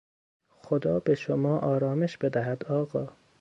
خدا 0.63 0.99
به 0.99 1.15
شما 1.15 1.59
آرامش 1.59 2.17
بدهد، 2.17 2.65
آقا! 2.65 3.09